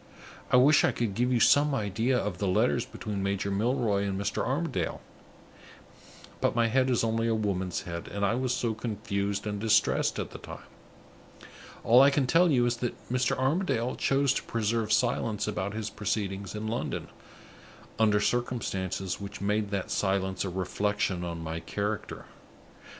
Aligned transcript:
I 0.51 0.55
wish 0.57 0.83
I 0.83 0.91
could 0.91 1.13
give 1.13 1.31
you 1.31 1.39
some 1.39 1.75
idea 1.75 2.17
of 2.17 2.39
the 2.39 2.47
letters 2.47 2.87
between 2.87 3.21
Major 3.21 3.51
Milroy 3.51 4.01
and 4.01 4.19
Mr. 4.19 4.41
Armadale; 4.43 4.99
but 6.41 6.55
my 6.55 6.69
head 6.69 6.89
is 6.89 7.03
only 7.03 7.27
a 7.27 7.35
woman's 7.35 7.83
head, 7.83 8.07
and 8.07 8.25
I 8.25 8.33
was 8.33 8.51
so 8.51 8.73
confused 8.73 9.45
and 9.45 9.59
distressed 9.59 10.17
at 10.17 10.31
the 10.31 10.39
time! 10.39 10.65
All 11.83 12.01
I 12.01 12.09
can 12.09 12.25
tell 12.25 12.49
you 12.49 12.65
is 12.65 12.77
that 12.77 12.95
Mr. 13.11 13.37
Armadale 13.37 13.95
chose 13.95 14.33
to 14.33 14.41
preserve 14.41 14.91
silence 14.91 15.47
about 15.47 15.75
his 15.75 15.91
proceedings 15.91 16.55
in 16.55 16.67
London, 16.67 17.07
under 17.99 18.19
circumstances 18.19 19.21
which 19.21 19.39
made 19.39 19.69
that 19.69 19.91
silence 19.91 20.43
a 20.43 20.49
reflection 20.49 21.23
on 21.23 21.43
my 21.43 21.59
character. 21.59 22.25